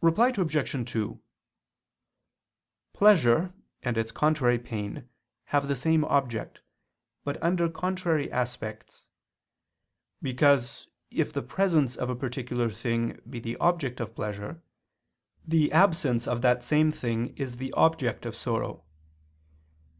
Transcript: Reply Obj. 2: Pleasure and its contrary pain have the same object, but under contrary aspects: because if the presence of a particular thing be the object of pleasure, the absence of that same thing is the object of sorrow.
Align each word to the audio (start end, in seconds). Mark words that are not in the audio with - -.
Reply 0.00 0.32
Obj. 0.36 0.90
2: 0.92 1.22
Pleasure 2.92 3.54
and 3.84 3.96
its 3.96 4.10
contrary 4.10 4.58
pain 4.58 5.08
have 5.44 5.68
the 5.68 5.76
same 5.76 6.04
object, 6.06 6.60
but 7.22 7.40
under 7.40 7.68
contrary 7.68 8.32
aspects: 8.32 9.06
because 10.20 10.88
if 11.12 11.32
the 11.32 11.42
presence 11.42 11.94
of 11.94 12.10
a 12.10 12.16
particular 12.16 12.68
thing 12.68 13.20
be 13.30 13.38
the 13.38 13.56
object 13.58 14.00
of 14.00 14.16
pleasure, 14.16 14.60
the 15.46 15.70
absence 15.70 16.26
of 16.26 16.42
that 16.42 16.64
same 16.64 16.90
thing 16.90 17.28
is 17.36 17.58
the 17.58 17.70
object 17.74 18.26
of 18.26 18.34
sorrow. 18.34 18.84